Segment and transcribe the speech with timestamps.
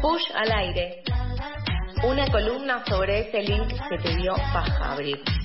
[0.00, 1.02] Push al aire.
[2.04, 5.41] Una columna sobre ese link que te dio paja abrir.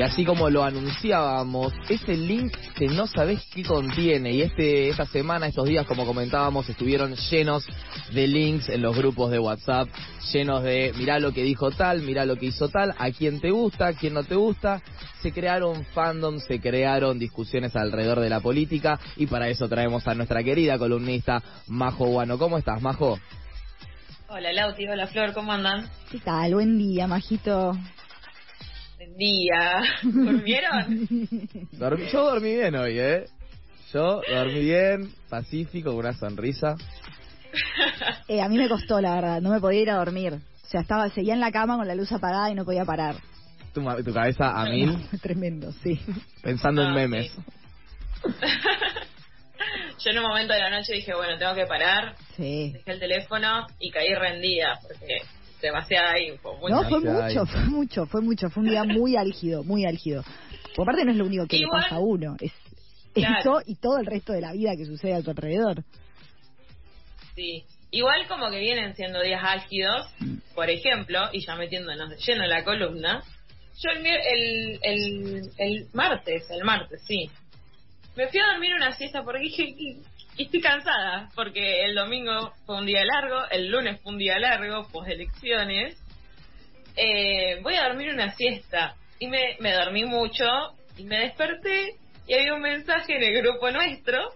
[0.00, 4.32] Y así como lo anunciábamos, ese link que no sabés qué contiene.
[4.32, 7.66] Y este esta semana, estos días, como comentábamos, estuvieron llenos
[8.10, 9.90] de links en los grupos de WhatsApp,
[10.32, 13.50] llenos de mirá lo que dijo tal, mirá lo que hizo tal, a quién te
[13.50, 14.80] gusta, a quién no te gusta.
[15.20, 20.14] Se crearon fandoms, se crearon discusiones alrededor de la política y para eso traemos a
[20.14, 22.38] nuestra querida columnista Majo Guano.
[22.38, 23.18] ¿Cómo estás, Majo?
[24.28, 25.90] Hola Lauti, hola Flor, ¿cómo andan?
[26.10, 26.54] ¿Qué tal?
[26.54, 27.76] Buen día, Majito.
[29.16, 29.82] Día.
[30.02, 31.08] ¿Durmieron?
[32.12, 33.24] Yo dormí bien hoy, ¿eh?
[33.92, 36.74] Yo dormí bien, pacífico, con una sonrisa.
[38.28, 39.40] Eh, a mí me costó, la verdad.
[39.40, 40.34] No me podía ir a dormir.
[40.34, 43.16] O sea, estaba, seguía en la cama con la luz apagada y no podía parar.
[43.74, 43.84] Tu,
[44.14, 46.00] cabeza a mil, Tremendo, sí.
[46.42, 47.32] pensando en Ah, memes.
[47.32, 47.42] sí.
[50.04, 52.70] Yo en un momento de la noche dije, bueno, tengo que parar, Sí.
[52.72, 55.18] dejé el teléfono y caí rendida porque
[55.60, 56.56] demasiada info.
[56.56, 58.50] mucha No, fue mucho, fue mucho, fue mucho.
[58.50, 60.24] Fue un día muy álgido, muy álgido.
[60.76, 62.36] Por parte no es lo único que Igual- le pasa a uno.
[62.40, 62.52] Es
[63.12, 63.38] Claro.
[63.40, 65.82] eso y todo el resto de la vida que sucede a tu alrededor.
[67.34, 67.64] Sí.
[67.92, 70.06] Igual como que vienen siendo días álgidos,
[70.54, 73.24] por ejemplo, y ya metiéndonos de lleno en la columna,
[73.82, 77.28] yo el, el, el martes, el martes, sí,
[78.14, 79.74] me fui a dormir una siesta porque dije,
[80.40, 84.38] y, estoy cansada, porque el domingo fue un día largo, el lunes fue un día
[84.38, 85.96] largo, pues elecciones,
[86.96, 90.44] eh, voy a dormir una siesta, y me, me dormí mucho,
[90.96, 94.34] y me desperté, y había un mensaje en el grupo nuestro,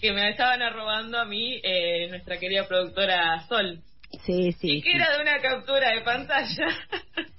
[0.00, 3.80] que me estaban arrobando a mí eh, nuestra querida productora Sol.
[4.24, 4.76] Sí, sí.
[4.76, 4.96] y que sí.
[4.96, 6.66] era de una captura de pantalla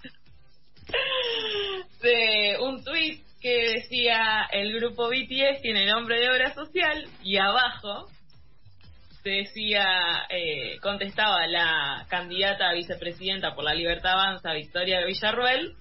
[4.55, 8.07] el grupo BTS tiene nombre de obra social y abajo
[9.23, 9.85] decía,
[10.29, 15.73] eh, contestaba la candidata a vicepresidenta por la Libertad Avanza, Victoria Villarruel,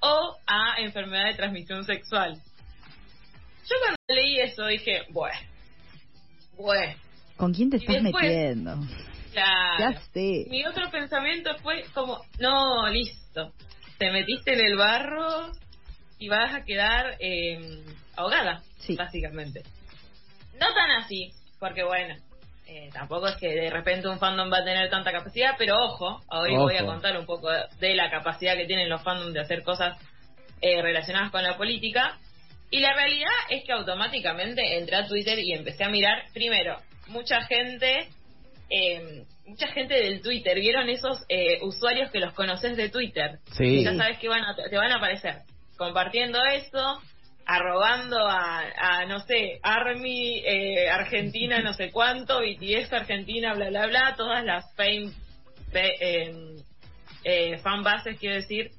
[0.00, 2.34] o a enfermedad de transmisión sexual.
[2.34, 5.38] Yo cuando leí eso dije, bueno,
[6.56, 6.94] bueno,
[7.36, 8.76] ¿Con quién te y estás después- metiendo?
[9.32, 9.78] claro.
[9.78, 10.46] Ya sé.
[10.50, 13.52] Mi otro pensamiento fue como, no, listo,
[13.98, 15.50] te metiste en el barro
[16.18, 17.82] y vas a quedar eh,
[18.22, 18.96] ahogada, Sí.
[18.96, 19.62] básicamente.
[20.58, 22.14] No tan así, porque bueno,
[22.66, 26.20] eh, tampoco es que de repente un fandom va a tener tanta capacidad, pero ojo,
[26.30, 26.62] hoy Ojo.
[26.64, 29.96] voy a contar un poco de la capacidad que tienen los fandoms de hacer cosas
[30.60, 32.18] eh, relacionadas con la política.
[32.70, 36.78] Y la realidad es que automáticamente entré a Twitter y empecé a mirar, primero,
[37.08, 38.08] mucha gente,
[38.70, 43.40] eh, mucha gente del Twitter, ¿vieron esos eh, usuarios que los conoces de Twitter?
[43.58, 43.64] Sí.
[43.64, 45.42] Y ya sabes que van a, te van a aparecer
[45.76, 47.02] compartiendo eso,
[47.46, 53.86] arrobando a, a, no sé, Army, eh, Argentina, no sé cuánto, BTS Argentina, bla, bla,
[53.86, 55.12] bla, todas las fame,
[55.70, 56.56] fe- eh,
[57.24, 58.70] eh, fan bases, quiero decir,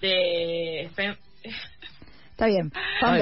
[0.00, 0.90] de...
[0.96, 1.18] fam-
[2.30, 2.72] Está bien.
[2.94, 3.20] Está Fan.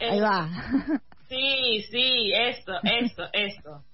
[0.00, 0.48] Eh, Ahí va.
[1.28, 3.84] Sí, sí, eso, eso, eso.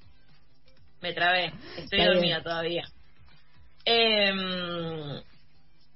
[1.00, 1.46] Me trabé,
[1.78, 2.42] estoy Está dormida bien.
[2.42, 2.84] todavía.
[3.86, 5.22] Em,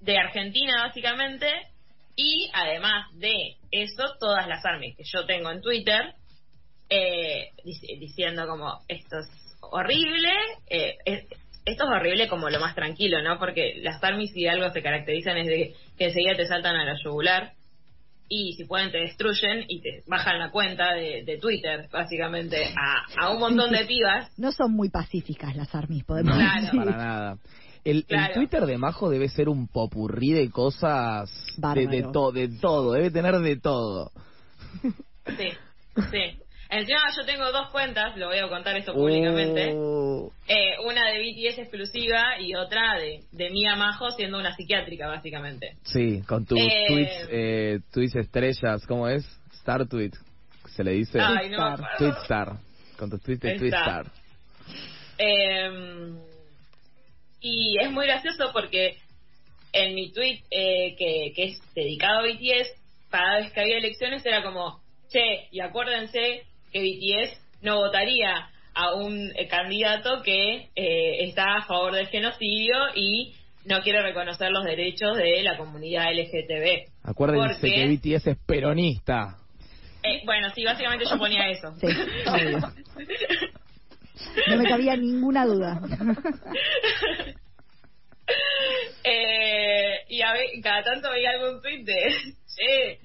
[0.01, 1.47] de Argentina, básicamente,
[2.17, 6.15] y además de eso, todas las armies que yo tengo en Twitter,
[6.89, 9.29] eh, dic- diciendo como, esto es
[9.61, 10.31] horrible,
[10.69, 11.25] eh, es-
[11.65, 13.39] esto es horrible como lo más tranquilo, ¿no?
[13.39, 16.97] Porque las armies si algo se caracterizan es de que enseguida te saltan a la
[17.03, 17.53] yugular
[18.29, 23.05] y si pueden te destruyen y te bajan la cuenta de, de Twitter, básicamente, a,
[23.25, 24.37] a un montón de pibas.
[24.39, 26.81] No son muy pacíficas las armies, podemos decir.
[26.81, 27.39] Para nada.
[27.91, 28.33] El, el.
[28.35, 33.11] Twitter de Majo debe ser un popurrí de cosas de, de, to- de todo, debe
[33.11, 34.11] tener de todo.
[34.83, 35.51] Sí,
[36.11, 36.39] sí.
[36.69, 39.73] Encima yo tengo dos cuentas, lo voy a contar esto públicamente.
[39.77, 40.33] Oh.
[40.49, 45.77] Eh, una de BTS exclusiva y otra de, de Mia Majo siendo una psiquiátrica, básicamente.
[45.85, 46.85] Sí, con tus Eh.
[46.89, 49.25] tweets, eh, tweets estrellas, ¿cómo es?
[49.61, 50.11] Star tweet,
[50.75, 51.21] se le dice.
[51.21, 51.85] Ay, no me Twitter.
[51.87, 51.87] acuerdo.
[51.99, 52.53] Tweet star,
[52.99, 54.07] con tus tweets de tweet star.
[55.19, 55.71] Eh,
[57.41, 58.97] y es muy gracioso porque
[59.73, 62.69] en mi tweet eh, que, que es dedicado a BTS,
[63.11, 64.81] cada vez que había elecciones era como,
[65.11, 71.67] che, y acuérdense que BTS no votaría a un eh, candidato que eh, está a
[71.67, 73.35] favor del genocidio y
[73.65, 76.91] no quiere reconocer los derechos de la comunidad LGTB.
[77.03, 79.39] Acuérdense Porque- que BTS es peronista.
[80.03, 81.75] Eh, bueno, sí, básicamente yo ponía eso.
[81.81, 81.87] Sí.
[84.49, 85.81] No me cabía ninguna duda.
[89.05, 92.15] eh, y a ver, cada tanto veía algún tweet de,
[92.55, 92.99] che,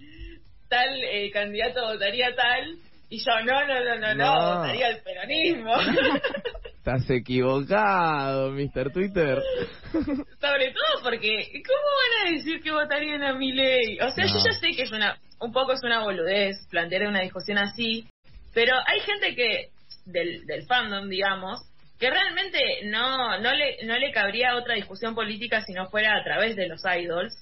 [0.70, 2.78] tal eh, candidato votaría tal,
[3.10, 4.58] y yo, no, no, no, no, no, No.
[4.58, 5.74] votaría el peronismo.
[6.78, 8.92] Estás equivocado, Mr.
[8.92, 9.38] Twitter.
[9.92, 11.88] Sobre todo porque, ¿cómo
[12.24, 14.00] van a decir que votarían a mi ley?
[14.00, 14.32] O sea, No.
[14.34, 18.08] yo ya sé que es una, un poco es una boludez plantear una discusión así,
[18.54, 19.68] pero hay gente que,
[20.06, 21.62] del, del fandom, digamos,
[22.00, 26.24] que realmente no, no, le, no le cabría otra discusión política si no fuera a
[26.24, 27.34] través de los idols.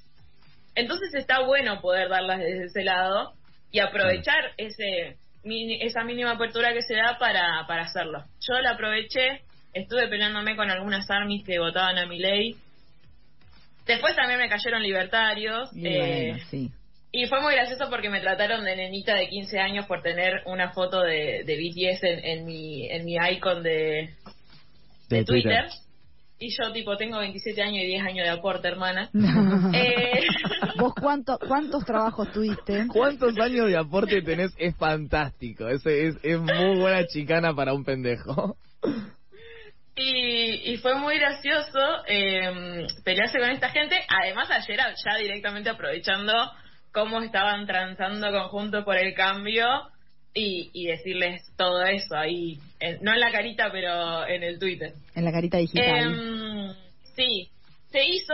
[0.75, 3.33] Entonces está bueno poder darlas desde ese lado
[3.71, 8.25] y aprovechar ese esa mínima apertura que se da para, para hacerlo.
[8.41, 9.41] Yo la aproveché,
[9.73, 12.55] estuve peleándome con algunas armies que votaban a mi ley.
[13.85, 15.69] Después también me cayeron libertarios.
[15.75, 16.69] Eh, sí.
[17.11, 20.71] Y fue muy gracioso porque me trataron de nenita de 15 años por tener una
[20.71, 24.09] foto de, de BTS en, en mi en mi icon de,
[25.09, 25.65] de, De Twitter.
[25.65, 25.89] Twitter.
[26.41, 29.09] Y yo, tipo, tengo 27 años y 10 años de aporte, hermana.
[29.73, 30.23] Eh,
[30.77, 32.87] ¿Vos cuánto, cuántos trabajos tuviste?
[32.87, 34.51] ¿Cuántos años de aporte tenés?
[34.57, 35.67] Es fantástico.
[35.67, 38.55] Ese es, es muy buena chicana para un pendejo.
[39.95, 43.97] y, y fue muy gracioso eh, pelearse con esta gente.
[44.07, 46.33] Además, ayer ya directamente aprovechando
[46.91, 49.67] cómo estaban transando conjunto por el cambio
[50.33, 52.59] y, y decirles todo eso ahí.
[52.79, 54.93] en- no en la carita, pero en el Twitter.
[55.15, 55.97] En la carita digital.
[56.13, 56.73] Em,
[57.15, 57.49] sí,
[57.91, 58.33] se hizo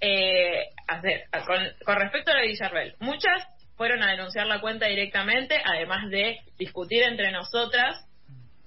[0.00, 2.94] eh, hacer, con, con respecto a la Villarreal.
[3.00, 3.44] Muchas
[3.76, 8.04] fueron a denunciar la cuenta directamente, además de discutir entre nosotras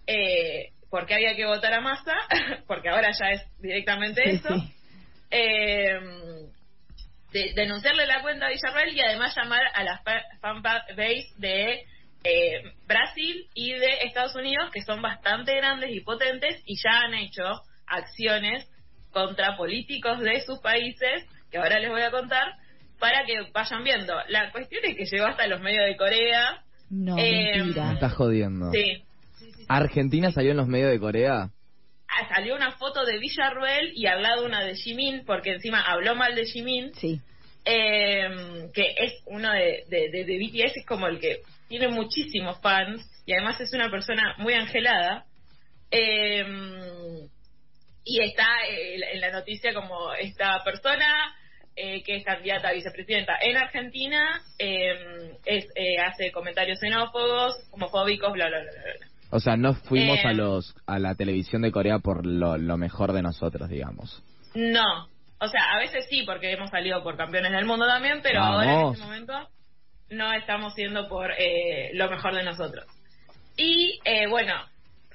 [0.07, 2.15] eh, por qué había que votar a Massa,
[2.68, 4.50] porque ahora ya es directamente Sí, eso.
[4.56, 4.74] sí.
[5.31, 6.00] Eh,
[7.34, 10.94] de- denunciarle la cuenta a Villarreal y además llamar a la fa- fanbase
[11.38, 11.84] de
[12.24, 17.14] eh, Brasil y de Estados Unidos, que son bastante grandes y potentes y ya han
[17.14, 17.44] hecho
[17.88, 18.68] acciones
[19.12, 22.54] contra políticos de sus países, que ahora les voy a contar,
[23.00, 24.14] para que vayan viendo.
[24.28, 26.62] La cuestión es que llegó hasta los medios de Corea.
[26.90, 27.94] No, Me mentira.
[27.94, 28.70] estás jodiendo.
[28.72, 29.04] Sí.
[29.68, 31.50] ¿Argentina salió en los medios de Corea?
[32.29, 36.35] Salió una foto de Villarruel y al lado una de Jimin, porque encima habló mal
[36.35, 36.94] de Jimin.
[36.95, 37.21] Sí.
[37.65, 42.59] eh, que es uno de, de, de, de BTS, es como el que tiene muchísimos
[42.61, 45.25] fans y además es una persona muy angelada.
[45.91, 46.45] Eh,
[48.06, 51.35] y está eh, en la noticia como esta persona
[51.75, 58.33] eh, que es candidata a vicepresidenta en Argentina, eh, es, eh, hace comentarios xenófobos, homofóbicos,
[58.33, 59.07] bla, bla, bla, bla.
[59.31, 60.28] O sea, no fuimos Eh.
[60.28, 64.24] a los a la televisión de Corea por lo, lo mejor de nosotros, digamos.
[64.56, 65.08] No,
[65.40, 68.74] o sea, a veces sí, porque hemos salido por campeones del mundo también, pero ahora
[68.81, 69.34] en este momento
[70.10, 72.86] no estamos siendo por eh, lo mejor de nosotros.
[73.56, 74.54] Y eh, bueno,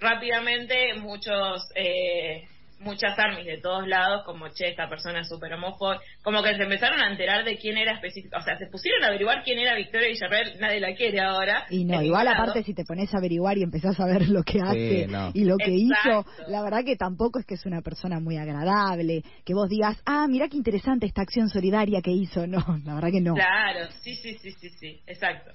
[0.01, 2.47] rápidamente muchos, eh,
[2.85, 6.63] muchas armies de todos lados, como che, esta persona es súper homófoba, como que se
[6.63, 9.75] empezaron a enterar de quién era específico, o sea, se pusieron a averiguar quién era
[9.75, 11.67] Victoria Villarreal, nadie la quiere ahora.
[11.71, 12.43] Y no, igual lado.
[12.43, 15.31] aparte si te pones a averiguar y empezás a ver lo que hace no.
[15.35, 16.21] y lo que Exacto.
[16.21, 20.01] hizo, la verdad que tampoco es que es una persona muy agradable, que vos digas,
[20.07, 23.35] ah, mira qué interesante esta acción solidaria que hizo, no, la verdad que no.
[23.35, 25.53] Claro, sí, sí, sí, sí, sí, exacto.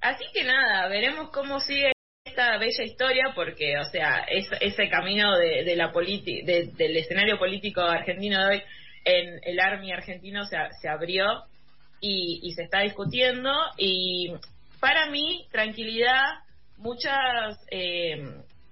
[0.00, 1.92] Así que nada, veremos cómo sigue
[2.30, 6.96] esta bella historia, porque, o sea, es, ese camino de, de la politi de- del
[6.96, 8.62] escenario político argentino de hoy
[9.04, 11.44] en el Army argentino se, se abrió
[12.00, 13.52] y, y se está discutiendo.
[13.76, 14.32] Y
[14.80, 16.24] para mí, tranquilidad,
[16.76, 18.22] muchas eh,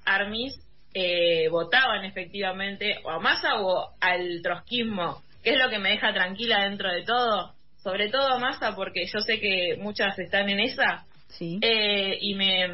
[0.05, 0.55] armies
[0.95, 6.13] eh, votaban efectivamente o a Massa o al trotskismo, que es lo que me deja
[6.13, 7.53] tranquila dentro de todo.
[7.83, 11.05] Sobre todo a Massa, porque yo sé que muchas están en esa.
[11.29, 11.59] Sí.
[11.63, 12.67] Eh, y me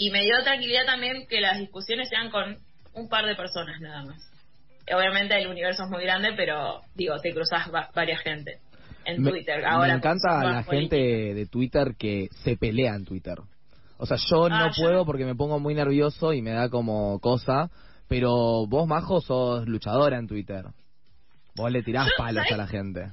[0.00, 2.56] y me dio tranquilidad también que las discusiones sean con
[2.94, 4.18] un par de personas nada más.
[4.96, 8.60] Obviamente el universo es muy grande, pero digo, te cruzas va- varias gente
[9.04, 9.58] en Me- Twitter.
[9.60, 13.36] Me, Ahora encanta más la gente de Twitter que se pelea en Twitter.
[13.98, 15.04] O sea, yo no Ah, yo puedo no.
[15.04, 17.68] porque me pongo muy nervioso y me da como cosa.
[18.08, 20.64] Pero vos, Majo, sos luchadora en Twitter.
[21.54, 23.12] Vos le tirás palos a la gente.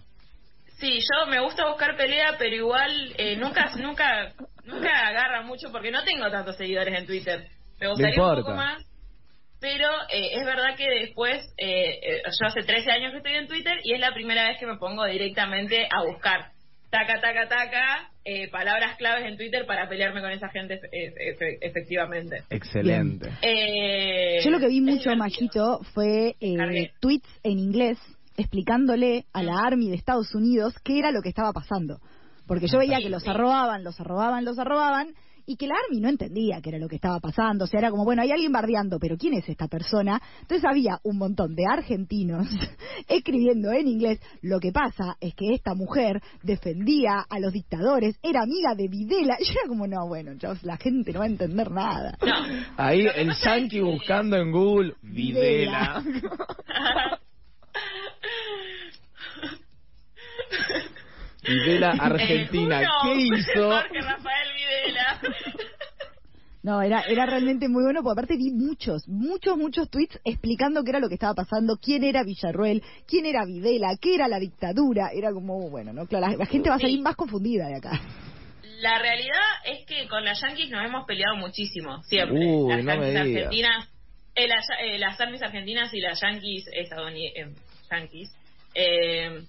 [0.79, 4.33] Sí, yo me gusta buscar pelea, pero igual eh, nunca nunca
[4.65, 7.47] nunca agarra mucho porque no tengo tantos seguidores en Twitter.
[7.79, 8.83] Me gustaría un poco más.
[9.59, 13.47] Pero eh, es verdad que después, eh, eh, yo hace 13 años que estoy en
[13.47, 16.51] Twitter y es la primera vez que me pongo directamente a buscar.
[16.91, 21.57] Taca, taca, taca, eh, palabras claves en Twitter para pelearme con esa gente efe- efe-
[21.61, 22.43] efectivamente.
[22.51, 23.29] Excelente.
[23.41, 25.15] Eh, Yo lo que vi mucho.
[25.15, 27.97] Majito, fue eh, tweets en inglés
[28.37, 31.99] explicándole a la Army de Estados Unidos qué era lo que estaba pasando.
[32.47, 35.13] Porque yo veía que los arrobaban, los arrobaban, los arrobaban,
[35.49, 37.63] y que la Army no entendía qué era lo que estaba pasando.
[37.63, 40.21] O sea, era como, bueno, hay alguien bardeando, pero ¿quién es esta persona?
[40.41, 42.47] Entonces había un montón de argentinos
[43.07, 44.19] escribiendo en inglés.
[44.41, 49.37] Lo que pasa es que esta mujer defendía a los dictadores, era amiga de Videla.
[49.39, 52.17] Yo era como, no, bueno, chavos, la gente no va a entender nada.
[52.21, 52.33] No.
[52.75, 56.03] Ahí el que- buscando en Google Videla.
[56.03, 57.19] Videla.
[61.43, 62.81] Videla Argentina.
[62.81, 63.69] Eh, ¿Qué hizo?
[63.71, 65.21] Jorge Rafael Videla.
[66.63, 70.89] No, era, era realmente muy bueno, porque aparte vi muchos, muchos, muchos tweets explicando qué
[70.89, 75.11] era lo que estaba pasando, quién era Villarruel, quién era Videla, qué era la dictadura.
[75.13, 76.05] Era como, bueno, ¿no?
[76.07, 77.01] Claro, la, la gente va a salir Sí.
[77.03, 78.01] más confundida de acá.
[78.81, 82.37] La realidad es que con las Yankees nos hemos peleado muchísimo, siempre.
[82.37, 83.89] Uy, las no Yankees argentinas,
[84.35, 88.31] eh, las, eh, las Armies argentinas y las Yankees estadounidenses, Yankees,
[88.73, 89.41] eh,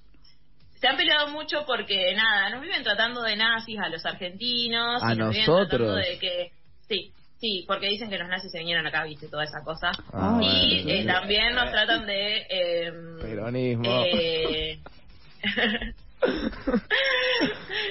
[0.81, 5.03] se han peleado mucho porque, nada, nos viven tratando de nazis a los argentinos.
[5.03, 5.69] ¿A y nos viven nosotros?
[5.69, 6.53] tratando de que,
[6.89, 9.91] sí, sí, porque dicen que los nazis se vinieron acá, viste, toda esa cosa.
[10.13, 12.47] Ah, y bueno, eh, también nos tratan de...
[12.49, 14.05] eh, Peronismo.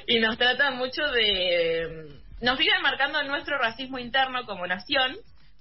[0.07, 2.07] y nos tratan mucho de...
[2.41, 5.15] Nos siguen marcando nuestro racismo interno como nación,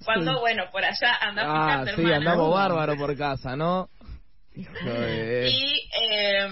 [0.05, 0.41] cuando, Sí.
[0.41, 2.17] bueno, por allá anda Ah, sí, hermana.
[2.17, 3.89] andamos bárbaro por casa, ¿no?
[4.57, 6.49] Y eh,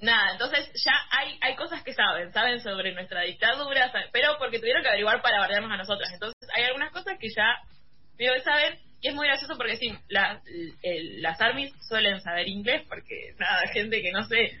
[0.00, 4.58] nada, entonces ya hay hay cosas que saben, saben sobre nuestra dictadura, saben- pero porque
[4.58, 6.10] tuvieron que averiguar para bardearnos a nosotras.
[6.12, 7.56] Entonces hay algunas cosas que ya
[8.18, 10.42] digo que saben y es muy gracioso porque sí, la-
[10.82, 14.52] el- las armies suelen saber inglés porque nada, gente que no sé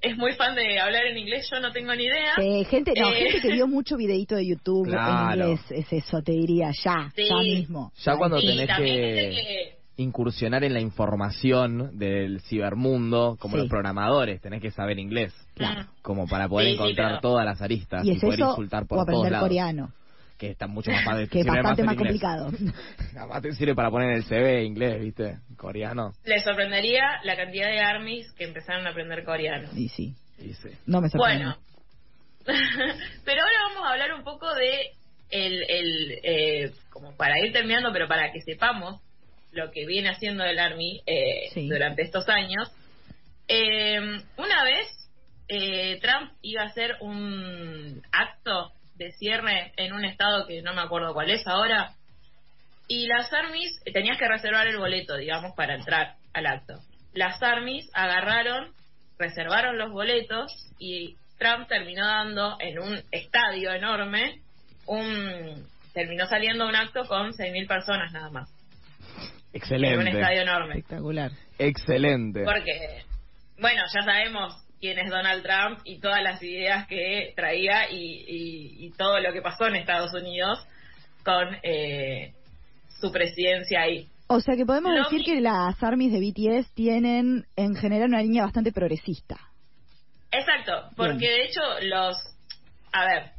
[0.00, 2.34] es muy fan de hablar en inglés, yo no tengo ni idea.
[2.40, 3.16] Eh, gente, no, Eh.
[3.32, 5.42] gente que vio mucho videito de YouTube Claro.
[5.44, 7.28] en inglés, es eso, te diría, ya, Sí.
[7.28, 7.92] ya mismo.
[8.04, 13.56] Ya cuando y tenés también que- gente que incursionar en la información del cibermundo, como
[13.56, 13.62] Sí.
[13.62, 15.86] los programadores, tenés que saber inglés, Claro.
[16.02, 18.84] como para poder Sí, sí, encontrar todas las aristas Y y, es poder eso insultar
[18.84, 19.92] o por todos aprender lados, coreano,
[20.38, 22.20] que está mucho más fácil, que es bastante más inglés.
[22.20, 22.50] complicado.
[23.18, 25.38] Además te sirve para poner en el CV inglés, ¿viste?
[25.56, 26.12] Coreano.
[26.24, 29.68] les sorprendería la cantidad de armies que empezaron a aprender coreano.
[29.74, 30.68] Y sí, Y sí.
[30.86, 31.44] no me sorprende.
[31.44, 31.56] Bueno,
[33.24, 34.92] pero ahora vamos a hablar un poco de
[35.30, 39.02] el, el eh, como para ir terminando, pero para que sepamos
[39.52, 41.68] lo que viene haciendo el Army eh, Sí.
[41.68, 42.70] durante estos años.
[43.48, 43.98] Eh,
[44.36, 44.88] una vez
[45.48, 50.82] eh, Trump iba a hacer un acto de cierre en un estado que no me
[50.82, 51.94] acuerdo cuál es ahora,
[52.88, 56.80] y las armies, tenías que reservar el boleto, digamos, para entrar al acto.
[57.12, 58.72] Las armies agarraron,
[59.18, 64.40] reservaron los boletos y Trump terminó dando en un estadio enorme,
[64.86, 68.50] un terminó saliendo un acto con 6.000 personas nada más.
[69.52, 70.10] En un Excelente.
[70.10, 70.74] estadio enorme.
[70.78, 71.30] Espectacular.
[71.58, 72.44] Excelente.
[72.44, 73.02] Porque,
[73.60, 77.96] bueno, ya sabemos quién es Donald Trump y todas las ideas que traía y,
[78.28, 80.64] y- y todo lo que pasó en Estados Unidos
[81.24, 82.32] con eh,
[83.00, 84.06] su presidencia ahí.
[84.28, 88.22] O sea que podemos decir mi- que las armies de BTS tienen en general una
[88.22, 89.36] línea bastante progresista.
[90.30, 91.32] Exacto, porque Bien.
[91.32, 92.16] de hecho los...
[92.92, 93.30] A ver,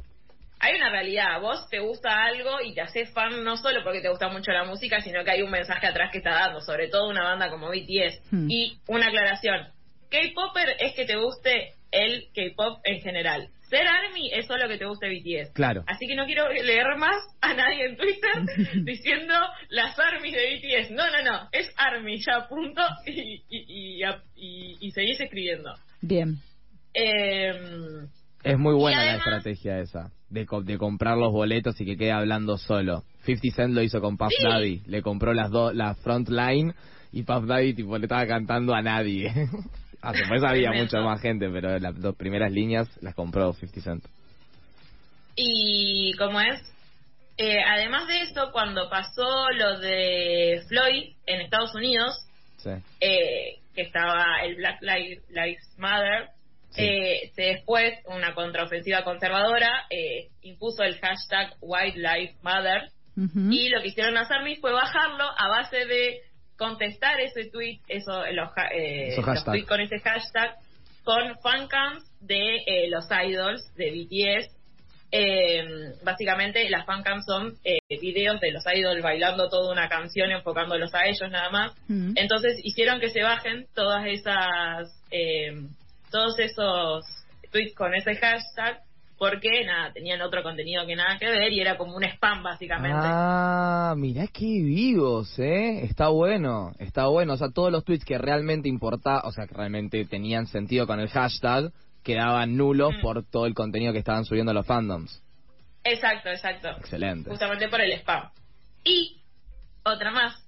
[0.60, 4.08] hay una realidad, vos te gusta algo y te haces fan no solo porque te
[4.10, 7.08] gusta mucho la música, sino que hay un mensaje atrás que está dando, sobre todo
[7.08, 8.30] una banda como BTS.
[8.30, 8.46] Hmm.
[8.50, 9.68] Y una aclaración,
[10.10, 13.48] K-Popper es que te guste el K-Pop en general.
[13.68, 15.52] Ser ARMY es solo que te guste BTS.
[15.54, 15.84] Claro.
[15.86, 18.32] Así que no quiero leer más a nadie en Twitter
[18.84, 19.34] diciendo
[19.68, 20.90] las ARMYs de BTS.
[20.90, 25.72] No, no, no, es ARMY ya, punto, y, y, y, y- y seguís escribiendo.
[26.02, 26.36] Bien.
[26.92, 27.52] Eh,
[28.42, 32.12] Es muy buena la estrategia esa, de, co- de comprar los boletos y que quede
[32.12, 33.02] hablando solo.
[33.24, 34.42] 50 Cent lo hizo con Puff Sí.
[34.44, 36.72] Daddy, le compró las dos, la front line
[37.12, 39.30] y Puff Daddy tipo le estaba cantando a nadie.
[40.02, 44.04] ah, después había mucha más gente, pero las dos primeras líneas las compró 50 Cent.
[45.36, 46.60] y como es,
[47.36, 52.14] eh, además de eso, cuando pasó lo de Floyd en Estados Unidos,
[52.58, 52.70] Sí.
[53.00, 56.28] eh, que estaba el Black Lives Matter,
[56.70, 56.82] Sí.
[56.82, 59.86] eh, después una contraofensiva conservadora
[60.60, 61.56] eh, impuso el hashtag
[63.16, 63.50] Ujú.
[63.52, 66.20] y lo que hicieron las armies fue bajarlo a base de
[66.56, 69.44] contestar ese tweet, eso, los, ha- eh, Esos los hashtags.
[69.56, 70.54] tweets con ese hashtag,
[71.04, 74.56] con fancams de eh, los idols de BTS.
[75.12, 75.64] Eh,
[76.04, 81.06] básicamente las fancams son eh, videos de los idols bailando toda una canción enfocándolos a
[81.06, 81.72] ellos nada más.
[82.16, 85.52] Entonces hicieron que se bajen todas esas, eh,
[86.12, 87.04] todos esos
[87.50, 88.80] tweets con ese hashtag
[89.20, 93.02] porque nada, tenían otro contenido que nada que ver y era como un spam básicamente.
[93.02, 95.84] Ah, mirá qué vivos, ¿eh?
[95.84, 97.34] Está bueno, está bueno.
[97.34, 101.00] O sea, todos los tweets que realmente importaban, o sea, que realmente tenían sentido con
[101.00, 101.70] el hashtag,
[102.02, 103.02] quedaban nulos Mm.
[103.02, 105.22] por todo el contenido que estaban subiendo los fandoms.
[105.84, 106.70] Exacto, exacto.
[106.78, 107.28] Excelente.
[107.28, 108.30] Justamente por el spam.
[108.84, 109.20] Y
[109.84, 110.42] otra más,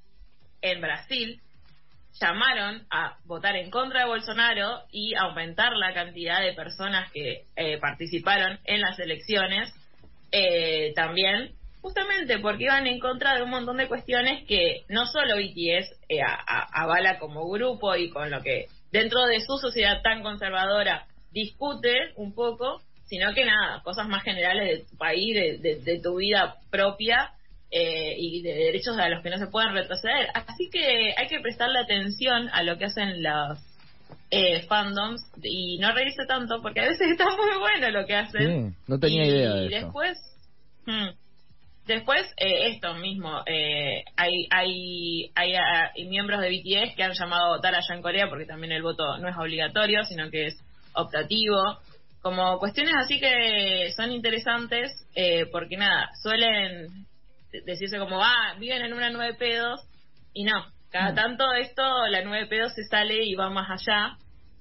[0.63, 1.43] en Brasil
[2.21, 7.79] llamaron a votar en contra de Bolsonaro y aumentar la cantidad de personas que eh,
[7.79, 9.73] participaron en las elecciones,
[10.31, 15.37] eh, también justamente porque iban en contra de un montón de cuestiones que no solo
[15.37, 21.07] BTS eh, avala como grupo y con lo que dentro de su sociedad tan conservadora
[21.33, 26.57] discute un poco, sino que nada, cosas más generales de tu país, de tu vida
[26.71, 27.33] propia
[27.75, 30.29] eh, y de derechos a los que no se pueden retroceder.
[30.35, 33.59] Así que hay que prestarle atención a lo que hacen los
[34.31, 38.77] eh, fandoms y no reírse tanto porque a veces está muy bueno lo que hacen.
[38.87, 40.19] no tenía idea de y después,
[40.85, 41.09] hmm,
[41.87, 47.15] después eh, esto mismo, eh, hay, hay, hay, ah, hay, miembros de BTS que han
[47.15, 50.49] llamado a votar allá en Corea porque también el voto no es obligatorio, sino que
[50.49, 50.61] es
[50.95, 51.79] optativo.
[52.21, 54.93] Como cuestiones así que son interesantes
[55.51, 57.07] porque nada, suelen
[57.65, 59.81] decirse como, ah, viven en una nueve pedos,
[60.33, 61.15] y no, cada mm.
[61.15, 64.17] tanto esto, la nueve pedos se sale y va más allá.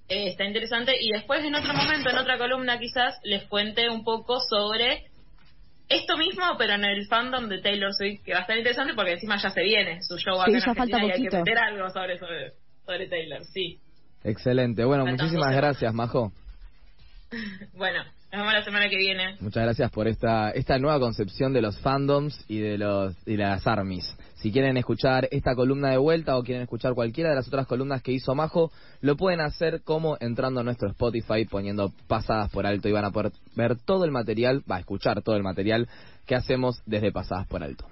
[0.07, 0.93] Eh, está interesante.
[0.99, 5.05] Y después, en otro momento, en otra columna, quizás les cuente un poco sobre
[5.87, 9.13] esto mismo, pero en el fandom de Taylor Swift, que va a estar interesante porque
[9.13, 12.17] encima ya se viene su show acá en Argentina y hay que meter algo sobre,
[12.17, 13.79] sobre, Taylor, sí.
[14.23, 14.85] Excelente.
[14.85, 16.31] Bueno, muchísimas gracias, Majo.
[17.73, 19.35] bueno, nos vemos la semana que viene.
[19.41, 23.67] Muchas gracias por esta esta nueva concepción de los fandoms y de los y las
[23.67, 24.15] armies.
[24.35, 28.01] Si quieren escuchar esta columna de vuelta o quieren escuchar cualquiera de las otras columnas
[28.01, 28.71] que hizo Majo,
[29.01, 33.11] lo pueden hacer como entrando a nuestro Spotify, poniendo pasadas por alto y van a
[33.11, 35.89] poder ver todo el material, va a escuchar todo el material
[36.25, 37.85] que hacemos desde pasadas por alto.